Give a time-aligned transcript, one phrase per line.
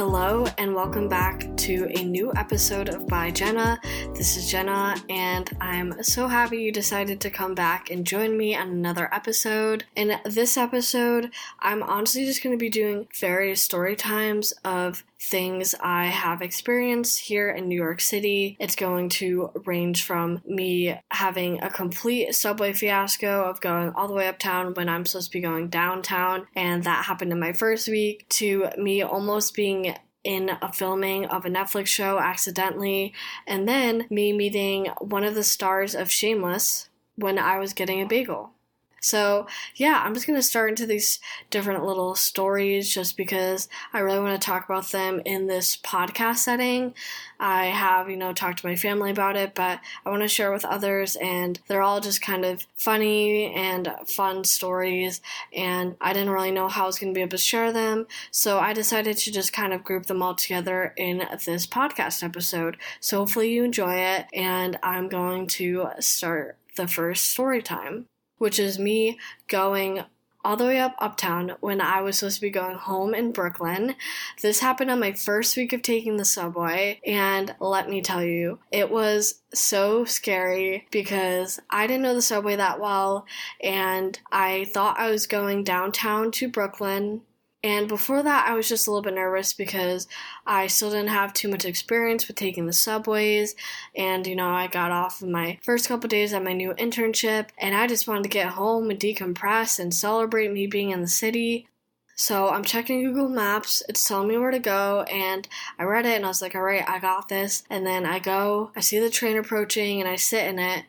[0.00, 3.78] Hello, and welcome back to a new episode of By Jenna.
[4.14, 8.56] This is Jenna, and I'm so happy you decided to come back and join me
[8.56, 9.84] on another episode.
[9.94, 15.74] In this episode, I'm honestly just going to be doing various story times of things
[15.80, 18.56] I have experienced here in New York City.
[18.58, 24.14] It's going to range from me having a complete subway fiasco of going all the
[24.14, 27.88] way uptown when I'm supposed to be going downtown, and that happened in my first
[27.88, 33.14] week, to me almost being in a filming of a Netflix show accidentally,
[33.46, 38.06] and then me meeting one of the stars of Shameless when I was getting a
[38.06, 38.52] bagel.
[39.00, 41.18] So, yeah, I'm just going to start into these
[41.50, 46.36] different little stories just because I really want to talk about them in this podcast
[46.36, 46.94] setting.
[47.38, 50.52] I have, you know, talked to my family about it, but I want to share
[50.52, 55.22] with others, and they're all just kind of funny and fun stories,
[55.56, 58.06] and I didn't really know how I was going to be able to share them,
[58.30, 62.76] so I decided to just kind of group them all together in this podcast episode.
[63.00, 68.06] So, hopefully, you enjoy it, and I'm going to start the first story time
[68.40, 70.02] which is me going
[70.42, 73.94] all the way up uptown when I was supposed to be going home in Brooklyn.
[74.40, 78.58] This happened on my first week of taking the subway, and let me tell you,
[78.72, 83.26] it was so scary because I didn't know the subway that well,
[83.62, 87.20] and I thought I was going downtown to Brooklyn
[87.62, 90.08] and before that, I was just a little bit nervous because
[90.46, 93.54] I still didn't have too much experience with taking the subways.
[93.94, 97.48] And, you know, I got off of my first couple days at my new internship,
[97.58, 101.06] and I just wanted to get home and decompress and celebrate me being in the
[101.06, 101.68] city.
[102.16, 106.16] So I'm checking Google Maps, it's telling me where to go, and I read it
[106.16, 107.62] and I was like, all right, I got this.
[107.70, 110.84] And then I go, I see the train approaching, and I sit in it.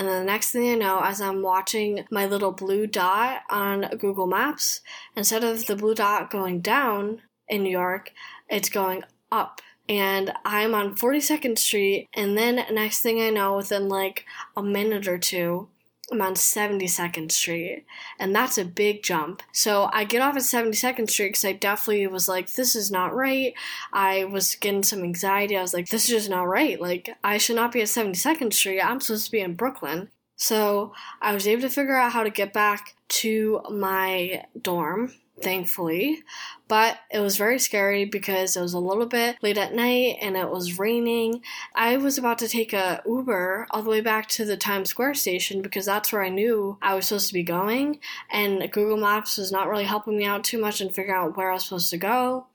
[0.00, 3.82] And then the next thing I know, as I'm watching my little blue dot on
[3.98, 4.80] Google Maps,
[5.14, 8.10] instead of the blue dot going down in New York,
[8.48, 9.60] it's going up.
[9.90, 14.24] And I'm on 42nd Street, and then next thing I know, within like
[14.56, 15.68] a minute or two,
[16.12, 17.84] I'm on 72nd Street,
[18.18, 19.42] and that's a big jump.
[19.52, 23.14] So I get off at 72nd Street because I definitely was like, this is not
[23.14, 23.54] right.
[23.92, 25.56] I was getting some anxiety.
[25.56, 26.80] I was like, this is just not right.
[26.80, 28.80] Like, I should not be at 72nd Street.
[28.80, 30.10] I'm supposed to be in Brooklyn.
[30.36, 36.22] So I was able to figure out how to get back to my dorm thankfully.
[36.68, 40.36] But it was very scary because it was a little bit late at night and
[40.36, 41.42] it was raining.
[41.74, 45.14] I was about to take a Uber all the way back to the Times Square
[45.14, 47.98] station because that's where I knew I was supposed to be going.
[48.30, 51.50] And Google Maps was not really helping me out too much in figuring out where
[51.50, 52.46] I was supposed to go.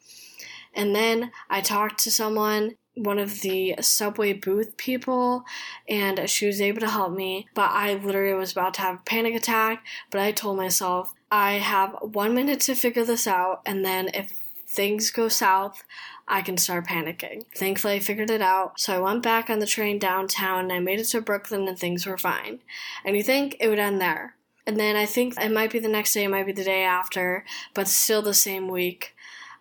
[0.74, 5.44] And then I talked to someone one of the subway booth people
[5.88, 9.04] and she was able to help me but i literally was about to have a
[9.06, 13.84] panic attack but i told myself I have one minute to figure this out, and
[13.84, 14.32] then if
[14.70, 15.84] things go south,
[16.30, 17.44] I can start panicking.
[17.54, 20.80] Thankfully, I figured it out, so I went back on the train downtown and I
[20.80, 22.60] made it to Brooklyn and things were fine.
[23.04, 24.36] And you think it would end there.
[24.66, 26.84] And then I think it might be the next day, it might be the day
[26.84, 29.14] after, but still the same week.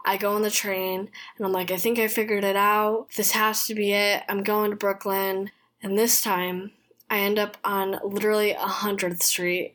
[0.06, 3.08] I go on the train and I'm like, I think I figured it out.
[3.16, 4.22] This has to be it.
[4.28, 5.50] I'm going to Brooklyn.
[5.82, 6.70] And this time,
[7.10, 9.74] I end up on literally 100th Street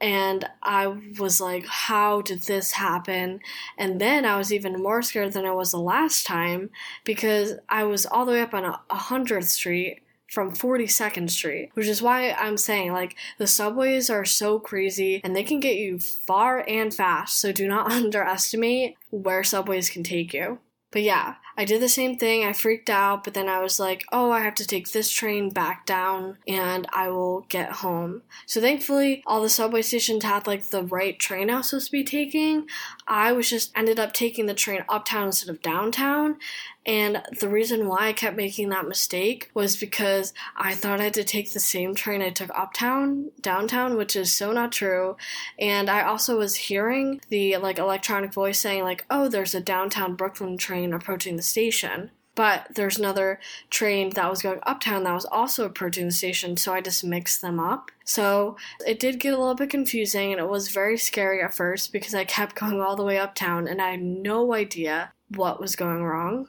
[0.00, 3.40] and I was like, how did this happen?
[3.78, 6.70] And then I was even more scared than I was the last time
[7.04, 11.86] because I was all the way up on a 100th Street from 42nd Street, which
[11.86, 15.98] is why I'm saying like the subways are so crazy and they can get you
[15.98, 17.40] far and fast.
[17.40, 20.58] So do not underestimate where subways can take you.
[20.96, 22.42] But yeah, I did the same thing.
[22.42, 25.50] I freaked out, but then I was like, oh, I have to take this train
[25.50, 28.22] back down and I will get home.
[28.46, 31.92] So thankfully, all the subway stations had like the right train I was supposed to
[31.92, 32.66] be taking.
[33.08, 36.38] I was just ended up taking the train uptown instead of downtown.
[36.84, 41.14] And the reason why I kept making that mistake was because I thought I had
[41.14, 45.16] to take the same train I took uptown, downtown, which is so not true.
[45.58, 50.14] And I also was hearing the like electronic voice saying like, "Oh, there's a downtown
[50.14, 53.40] Brooklyn train approaching the station." But there's another
[53.70, 57.40] train that was going uptown that was also approaching the station, so I just mixed
[57.40, 57.90] them up.
[58.04, 58.56] So
[58.86, 62.14] it did get a little bit confusing and it was very scary at first because
[62.14, 66.04] I kept going all the way uptown and I had no idea what was going
[66.04, 66.46] wrong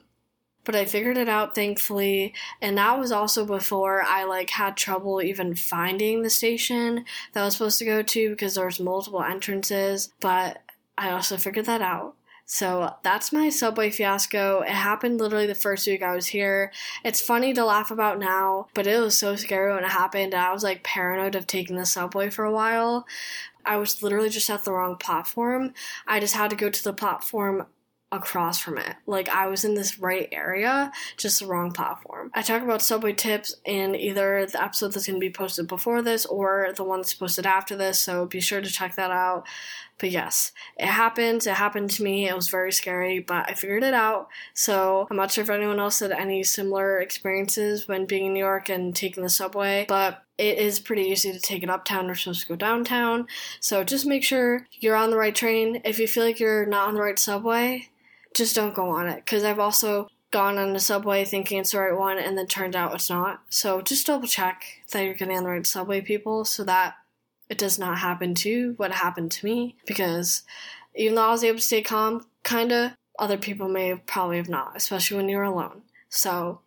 [0.68, 2.34] but I figured it out thankfully.
[2.62, 7.46] And that was also before I like had trouble even finding the station that I
[7.46, 10.62] was supposed to go to because there was multiple entrances, but
[10.98, 12.16] I also figured that out.
[12.50, 14.62] So that's my subway fiasco.
[14.62, 16.72] It happened literally the first week I was here.
[17.04, 20.34] It's funny to laugh about now, but it was so scary when it happened.
[20.34, 23.06] I was like paranoid of taking the subway for a while.
[23.66, 25.74] I was literally just at the wrong platform.
[26.08, 27.66] I just had to go to the platform
[28.14, 28.96] across from it.
[29.06, 32.32] Like I was in this right area, just the wrong platform.
[32.34, 36.02] I talk about subway tips in either the episode that's going to be posted before
[36.02, 39.46] this or the one that's posted after this, so be sure to check that out.
[40.00, 41.48] But yes, it happened.
[41.48, 42.28] It happened to me.
[42.28, 44.28] It was very scary, but I figured it out.
[44.54, 48.40] So I'm not sure if anyone else had any similar experiences when being in New
[48.40, 52.06] York and taking the subway, but it is pretty easy to take it uptown.
[52.06, 53.28] We're supposed to go downtown.
[53.60, 55.82] So just make sure you're on the right train.
[55.84, 57.90] If you feel like you're not on the right subway,
[58.36, 59.26] just don't go on it.
[59.26, 62.76] Because I've also gone on the subway thinking it's the right one and then turned
[62.76, 63.42] out it's not.
[63.50, 66.96] So just double check that you're getting on the right subway, people, so that
[67.50, 69.76] it does not happen to what happened to me.
[69.86, 70.44] Because
[70.96, 74.76] even though I was able to stay calm, kinda, other people may probably have not,
[74.76, 75.84] especially when you're alone.
[76.10, 76.62] So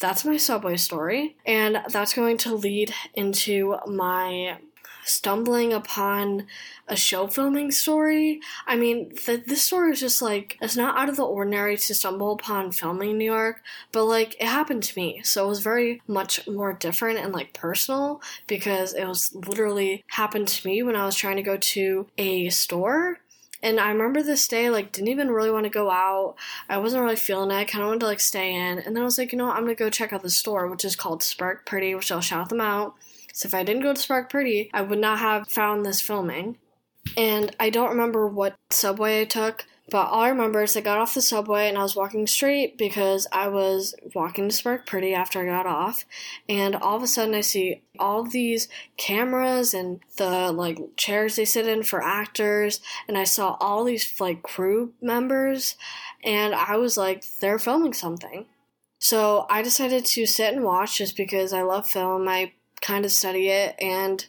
[0.00, 4.58] that's my subway story, and that's going to lead into my
[5.04, 6.46] stumbling upon
[6.88, 8.40] a show filming story.
[8.66, 11.94] I mean, th- this story is just like, it's not out of the ordinary to
[11.94, 13.62] stumble upon filming in New York,
[13.92, 15.20] but like, it happened to me.
[15.24, 20.48] So it was very much more different and like personal because it was literally happened
[20.48, 23.18] to me when I was trying to go to a store
[23.62, 26.36] and I remember this day, like, didn't even really want to go out.
[26.68, 27.54] I wasn't really feeling it.
[27.54, 28.78] I kind of wanted to, like, stay in.
[28.78, 29.56] And then I was like, you know what?
[29.56, 32.20] I'm going to go check out the store, which is called Spark Pretty, which I'll
[32.20, 32.94] shout them out.
[33.32, 36.56] So if I didn't go to Spark Pretty, I would not have found this filming.
[37.16, 40.98] And I don't remember what subway I took, but all I remember is I got
[40.98, 45.14] off the subway and I was walking straight because I was walking to Spark Pretty
[45.14, 46.04] after I got off.
[46.48, 51.44] And all of a sudden I see all these cameras and the like chairs they
[51.44, 52.80] sit in for actors.
[53.08, 55.76] And I saw all these like crew members.
[56.22, 58.46] And I was like, they're filming something.
[59.00, 62.28] So I decided to sit and watch just because I love film.
[62.28, 64.24] I kind of study it and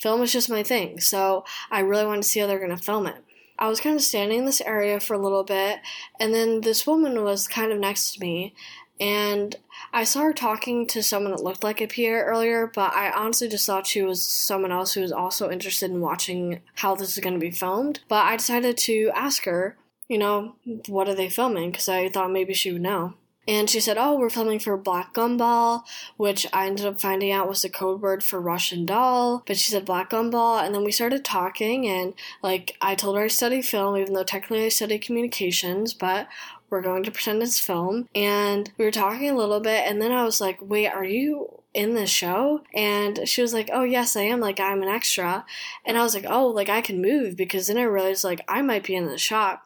[0.00, 1.00] film is just my thing.
[1.00, 3.22] So I really wanted to see how they're going to film it.
[3.62, 5.78] I was kind of standing in this area for a little bit,
[6.18, 8.54] and then this woman was kind of next to me,
[8.98, 9.54] and
[9.92, 13.46] I saw her talking to someone that looked like a PA earlier, but I honestly
[13.48, 17.22] just thought she was someone else who was also interested in watching how this is
[17.22, 18.00] going to be filmed.
[18.08, 19.76] But I decided to ask her,
[20.08, 20.56] you know,
[20.88, 21.70] what are they filming?
[21.70, 23.14] Because I thought maybe she would know.
[23.48, 25.82] And she said, Oh, we're filming for Black Gumball,
[26.16, 29.42] which I ended up finding out was a code word for Russian doll.
[29.46, 33.24] But she said Black Gumball, and then we started talking, and like I told her
[33.24, 36.28] I study film, even though technically I study communications, but
[36.70, 38.08] we're going to pretend it's film.
[38.14, 41.62] And we were talking a little bit, and then I was like, Wait, are you
[41.74, 42.62] in the show?
[42.74, 44.40] And she was like, Oh, yes, I am.
[44.40, 45.44] Like, I'm an extra.
[45.84, 48.62] And I was like, Oh, like I can move because then I realized, like, I
[48.62, 49.62] might be in the shot.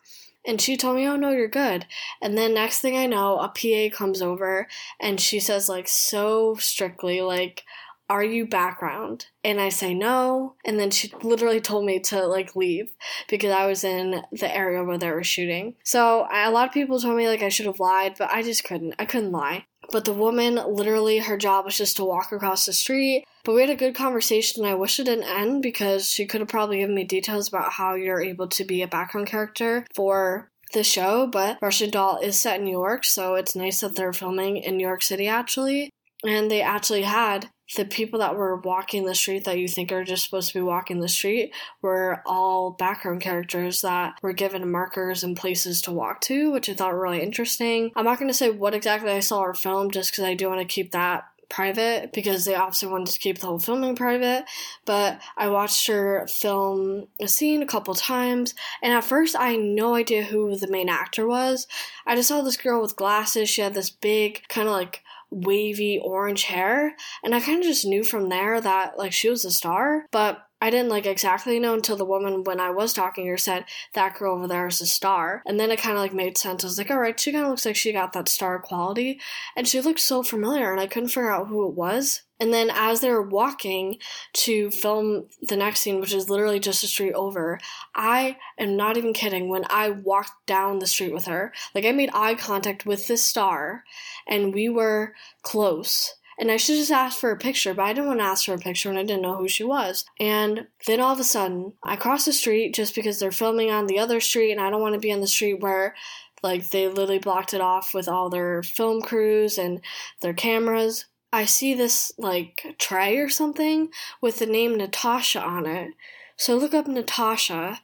[0.46, 1.87] And she told me, Oh, no, you're good.
[2.22, 4.69] And then next thing I know, a PA comes over
[5.00, 7.64] and she says, like, so strictly, like,
[8.08, 9.26] are you background?
[9.43, 10.54] And I say no.
[10.64, 12.90] And then she literally told me to like leave
[13.28, 15.75] because I was in the area where they were shooting.
[15.82, 18.43] So I, a lot of people told me like I should have lied, but I
[18.43, 18.94] just couldn't.
[18.98, 19.66] I couldn't lie.
[19.92, 23.24] But the woman, literally, her job was just to walk across the street.
[23.44, 26.40] But we had a good conversation, and I wish it didn't end because she could
[26.40, 30.50] have probably given me details about how you're able to be a background character for
[30.72, 31.26] the show.
[31.26, 34.76] But Russian Doll is set in New York, so it's nice that they're filming in
[34.76, 35.90] New York City actually.
[36.24, 40.04] And they actually had the people that were walking the street that you think are
[40.04, 41.52] just supposed to be walking the street
[41.82, 46.74] were all background characters that were given markers and places to walk to, which I
[46.74, 47.91] thought were really interesting.
[47.96, 50.48] I'm not going to say what exactly I saw or filmed just because I do
[50.48, 54.44] want to keep that private because they obviously wanted to keep the whole filming private.
[54.84, 59.60] But I watched her film a scene a couple times, and at first I had
[59.60, 61.67] no idea who the main actor was.
[62.06, 63.48] I just saw this girl with glasses.
[63.48, 65.02] She had this big, kind of like
[65.36, 69.44] wavy orange hair and i kind of just knew from there that like she was
[69.44, 73.27] a star but I didn't like exactly know until the woman when I was talking
[73.27, 75.43] her said that girl over there is a star.
[75.44, 76.65] And then it kind of like made sense.
[76.65, 79.20] I was like, all right, she kind of looks like she got that star quality.
[79.55, 82.22] And she looked so familiar and I couldn't figure out who it was.
[82.41, 83.98] And then as they were walking
[84.34, 87.58] to film the next scene, which is literally just a street over,
[87.94, 89.48] I am not even kidding.
[89.48, 93.27] When I walked down the street with her, like I made eye contact with this
[93.27, 93.84] star
[94.27, 98.08] and we were close and I should just ask for a picture, but I didn't
[98.08, 100.05] want to ask for a picture when I didn't know who she was.
[100.20, 103.86] And then all of a sudden, I cross the street just because they're filming on
[103.86, 105.94] the other street, and I don't want to be on the street where
[106.43, 109.81] like they literally blocked it off with all their film crews and
[110.20, 111.06] their cameras.
[111.32, 113.88] I see this like tray or something
[114.20, 115.93] with the name Natasha on it.
[116.36, 117.81] So I look up Natasha,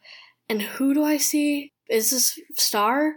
[0.49, 1.73] and who do I see?
[1.89, 3.15] Is this star?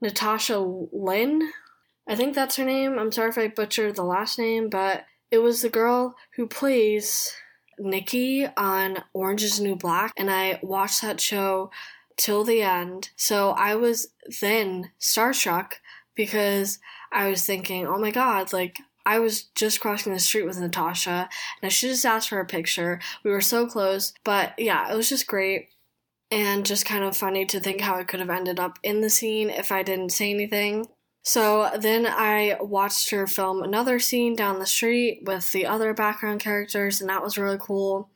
[0.00, 1.52] Natasha Lynn?
[2.08, 2.98] I think that's her name.
[2.98, 7.32] I'm sorry if I butchered the last name, but it was the girl who plays
[7.78, 11.70] Nicky on Orange is New Black, and I watched that show
[12.16, 13.10] till the end.
[13.16, 14.08] So I was
[14.40, 15.74] then starstruck
[16.14, 16.78] because
[17.12, 21.28] I was thinking, oh my god, like I was just crossing the street with Natasha
[21.60, 23.00] and I should just ask for a picture.
[23.22, 25.68] We were so close, but yeah, it was just great
[26.30, 29.10] and just kind of funny to think how I could have ended up in the
[29.10, 30.86] scene if I didn't say anything.
[31.26, 36.38] So then I watched her film another scene down the street with the other background
[36.38, 38.08] characters, and that was really cool.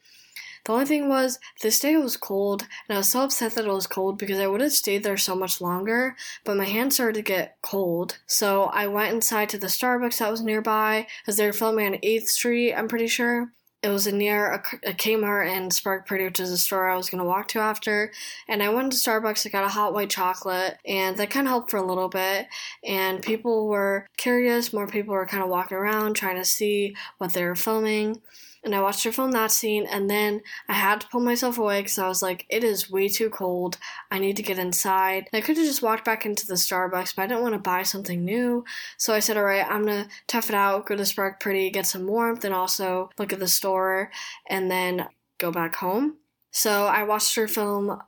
[0.64, 3.72] The only thing was, this day was cold, and I was so upset that it
[3.72, 6.14] was cold because I would have stayed there so much longer,
[6.44, 8.18] but my hands started to get cold.
[8.28, 12.00] So I went inside to the Starbucks that was nearby, as they were filming on
[12.00, 13.50] 8th Street, I'm pretty sure
[13.82, 17.08] it was near a, a Kmart and Spark Pretty, which is a store I was
[17.08, 18.12] going to walk to after.
[18.48, 21.50] And I went to Starbucks, I got a hot white chocolate, and that kind of
[21.50, 22.46] helped for a little bit.
[22.84, 27.32] And people were curious, more people were kind of walking around trying to see what
[27.32, 28.20] they were filming
[28.62, 31.80] and I watched her film that scene, and then I had to pull myself away
[31.80, 33.78] because I was like, it is way too cold.
[34.10, 35.28] I need to get inside.
[35.32, 37.60] And I could have just walked back into the Starbucks, but I didn't want to
[37.60, 38.64] buy something new.
[38.96, 41.86] So I said, all right, I'm gonna tough it out, go to Spark Pretty, get
[41.86, 44.10] some warmth, and also look at the store,
[44.48, 46.16] and then go back home.
[46.50, 48.00] So I watched her film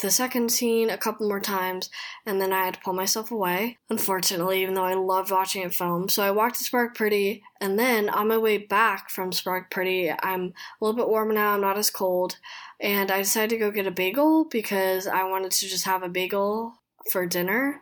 [0.00, 1.90] the second scene a couple more times,
[2.24, 5.74] and then I had to pull myself away, unfortunately, even though I loved watching it
[5.74, 6.08] film.
[6.08, 10.10] So I walked to Spark Pretty, and then on my way back from Spark Pretty,
[10.10, 10.42] I'm
[10.80, 12.38] a little bit warmer now, I'm not as cold,
[12.80, 16.08] and I decided to go get a bagel because I wanted to just have a
[16.08, 16.80] bagel
[17.10, 17.80] for dinner.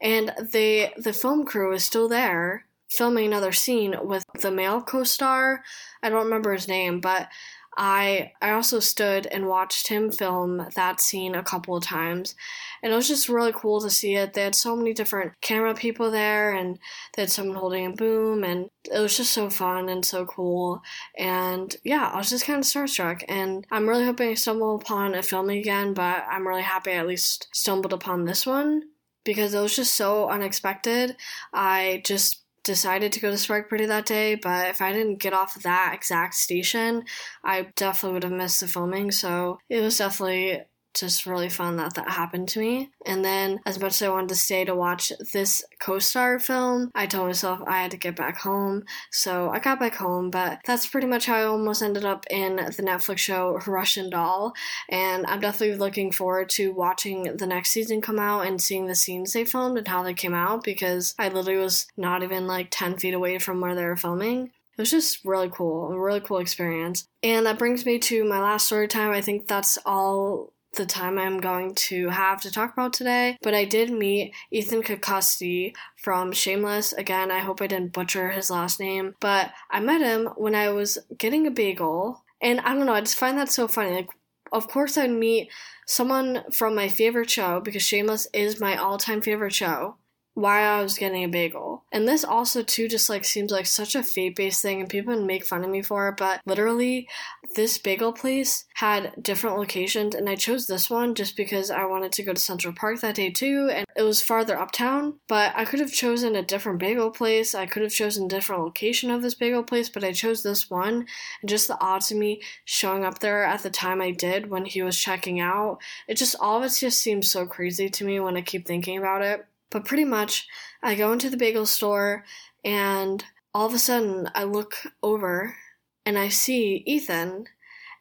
[0.00, 5.62] And the the film crew is still there filming another scene with the male co-star.
[6.02, 7.28] I don't remember his name, but
[7.76, 12.34] I I also stood and watched him film that scene a couple of times,
[12.82, 14.34] and it was just really cool to see it.
[14.34, 16.78] They had so many different camera people there, and
[17.14, 20.82] they had someone holding a boom, and it was just so fun and so cool.
[21.18, 25.14] And yeah, I was just kind of starstruck, and I'm really hoping I stumble upon
[25.14, 25.94] a filming again.
[25.94, 28.82] But I'm really happy I at least stumbled upon this one
[29.24, 31.16] because it was just so unexpected.
[31.52, 35.32] I just decided to go to Spark Pretty that day, but if I didn't get
[35.32, 37.04] off that exact station,
[37.44, 39.10] I definitely would have missed the filming.
[39.10, 40.62] So it was definitely
[40.94, 42.90] just really fun that that happened to me.
[43.06, 46.90] And then, as much as I wanted to stay to watch this co star film,
[46.94, 48.84] I told myself I had to get back home.
[49.10, 52.56] So I got back home, but that's pretty much how I almost ended up in
[52.56, 54.52] the Netflix show Russian Doll.
[54.88, 58.94] And I'm definitely looking forward to watching the next season come out and seeing the
[58.94, 62.68] scenes they filmed and how they came out because I literally was not even like
[62.70, 64.50] 10 feet away from where they were filming.
[64.76, 67.06] It was just really cool, a really cool experience.
[67.22, 69.10] And that brings me to my last story time.
[69.10, 73.54] I think that's all the time I'm going to have to talk about today, but
[73.54, 76.92] I did meet Ethan Cocosti from Shameless.
[76.92, 80.70] Again, I hope I didn't butcher his last name, but I met him when I
[80.70, 83.92] was getting a bagel, and I don't know, I just find that so funny.
[83.92, 84.10] Like,
[84.52, 85.50] of course, I'd meet
[85.86, 89.96] someone from my favorite show because Shameless is my all time favorite show
[90.34, 91.84] while I was getting a bagel.
[91.92, 95.20] And this also too just like seems like such a fate based thing and people
[95.20, 97.08] make fun of me for it, but literally
[97.54, 102.12] this bagel place had different locations and I chose this one just because I wanted
[102.12, 105.64] to go to Central Park that day too and it was farther uptown, but I
[105.64, 107.54] could have chosen a different bagel place.
[107.54, 110.70] I could have chosen a different location of this bagel place, but I chose this
[110.70, 111.06] one
[111.42, 114.64] and just the odds of me showing up there at the time I did when
[114.64, 118.18] he was checking out, it just all of it just seems so crazy to me
[118.18, 119.46] when I keep thinking about it.
[119.72, 120.46] But pretty much,
[120.82, 122.24] I go into the bagel store
[122.62, 123.24] and
[123.54, 125.56] all of a sudden I look over
[126.04, 127.46] and I see Ethan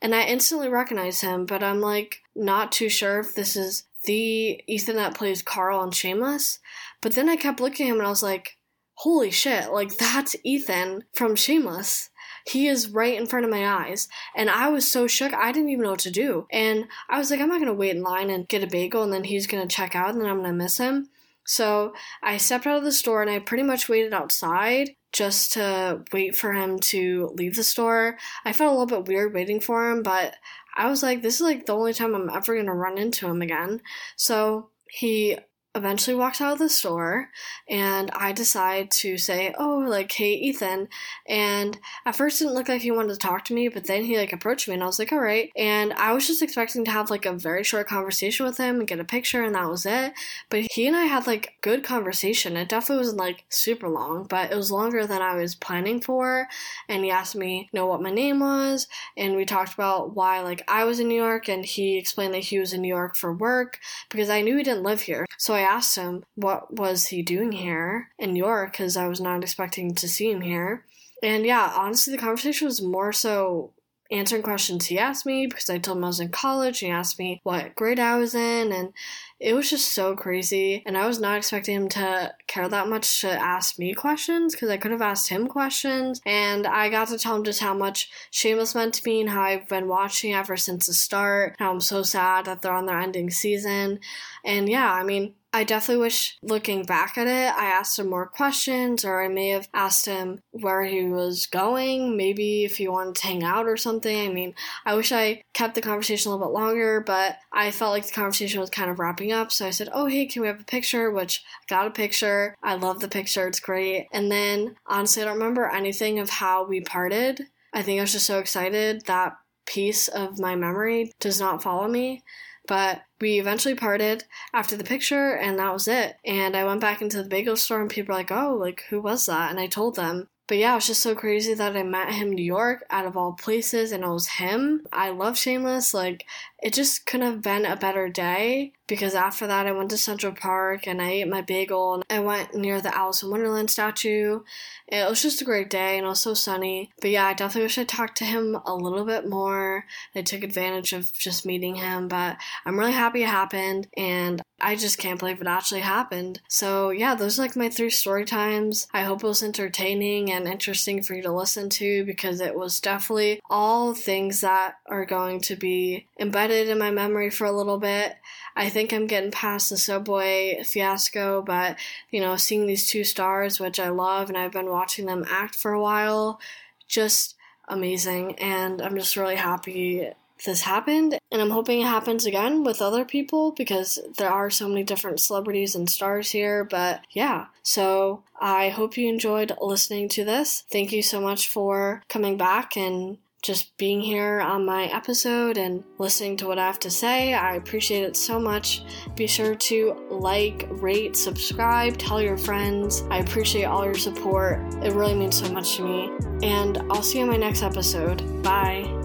[0.02, 4.62] and I instantly recognize him, but I'm like not too sure if this is the
[4.68, 6.60] Ethan that plays Carl on Shameless.
[7.02, 8.58] But then I kept looking at him and I was like,
[8.96, 12.10] holy shit, like that's Ethan from Shameless.
[12.46, 14.10] He is right in front of my eyes.
[14.36, 16.48] And I was so shook, I didn't even know what to do.
[16.52, 19.14] And I was like, I'm not gonna wait in line and get a bagel and
[19.14, 21.10] then he's gonna check out and then I'm gonna miss him.
[21.46, 26.04] So I stepped out of the store and I pretty much waited outside just to
[26.14, 28.18] wait for him to leave the store.
[28.46, 30.36] I felt a little bit weird waiting for him, but
[30.76, 33.42] I was like, this is like the only time I'm ever gonna run into him
[33.42, 33.82] again.
[34.16, 35.38] So he
[35.74, 37.30] eventually walks out of the store
[37.70, 40.90] and I decide to say, Oh, like, hey, Ethan.
[41.28, 44.04] And at first it didn't look like he wanted to talk to me, but then
[44.04, 45.50] he like approached me and I was like, All right.
[45.56, 48.88] And I was just expecting to have like a very short conversation with him and
[48.88, 50.14] get a picture and that was it.
[50.50, 52.58] But he and I had like good conversation.
[52.58, 56.48] It definitely wasn't like super long, but it was longer than I was planning for.
[56.90, 58.88] And he asked me, you know, what my name was.
[59.16, 62.40] And we talked about why like I was in New York and he explained that
[62.40, 65.26] he was in New York for work because I knew he didn't live here.
[65.38, 69.22] So I I asked him what was he doing here in York because I was
[69.22, 70.86] not expecting to see him here.
[71.24, 73.74] And yeah, honestly, the conversation was more so
[74.12, 76.94] answering questions he asked me because I told him I was in college and he
[76.94, 78.94] asked me what grade I was in and
[79.40, 83.22] it was just so crazy and I was not expecting him to care that much
[83.22, 87.18] to ask me questions because I could have asked him questions and I got to
[87.18, 90.58] tell him just how much Shameless meant to me and how I've been watching ever
[90.58, 94.00] since the start, how I'm so sad that they're on their ending season.
[94.44, 98.26] And yeah, I mean, I definitely wish looking back at it, I asked him more
[98.26, 103.16] questions, or I may have asked him where he was going, maybe if he wanted
[103.16, 104.30] to hang out or something.
[104.30, 104.56] I mean,
[104.86, 108.14] I wish I kept the conversation a little bit longer, but I felt like the
[108.14, 109.52] conversation was kind of wrapping up.
[109.52, 111.12] So I said, Oh, hey, can we have a picture?
[111.12, 112.56] Which I got a picture.
[112.64, 114.08] I love the picture, it's great.
[114.14, 117.48] And then honestly, I don't remember anything of how we parted.
[117.74, 121.88] I think I was just so excited that piece of my memory does not follow
[121.88, 122.24] me.
[122.68, 126.18] But we eventually parted after the picture, and that was it.
[126.26, 129.02] And I went back into the bagel store, and people were like, oh, like, who
[129.02, 129.52] was that?
[129.52, 130.28] And I told them.
[130.48, 133.06] But yeah, it was just so crazy that I met him in New York out
[133.06, 134.86] of all places, and it was him.
[134.92, 135.94] I love Shameless.
[135.94, 136.26] Like,
[136.62, 140.34] it just couldn't have been a better day because after that I went to Central
[140.34, 144.42] Park and I ate my bagel and I went near the Alice in Wonderland statue.
[144.88, 146.92] It was just a great day and it was so sunny.
[147.02, 149.86] But yeah, I definitely wish I talked to him a little bit more.
[150.14, 154.76] I took advantage of just meeting him, but I'm really happy it happened and I
[154.76, 156.42] just can't believe it actually happened.
[156.48, 158.88] So yeah, those are like my three story times.
[158.94, 162.82] I hope it was entertaining and interesting for you to listen to because it was
[162.82, 167.52] definitely all things that are going to be embedded embedded in my memory for a
[167.52, 168.16] little bit.
[168.56, 171.78] I think I'm getting past the subway fiasco, but
[172.10, 175.56] you know, seeing these two stars, which I love, and I've been watching them act
[175.56, 176.40] for a while,
[176.88, 177.36] just
[177.68, 178.36] amazing.
[178.40, 180.10] And I'm just really happy
[180.44, 181.20] this happened.
[181.32, 185.20] And I'm hoping it happens again with other people because there are so many different
[185.20, 186.64] celebrities and stars here.
[186.64, 190.66] But yeah, so I hope you enjoyed listening to this.
[190.72, 195.84] Thank you so much for coming back and just being here on my episode and
[195.98, 197.34] listening to what I have to say.
[197.34, 198.84] I appreciate it so much.
[199.16, 203.04] Be sure to like, rate, subscribe, tell your friends.
[203.10, 204.60] I appreciate all your support.
[204.84, 206.12] It really means so much to me.
[206.48, 208.44] And I'll see you in my next episode.
[208.44, 209.01] Bye.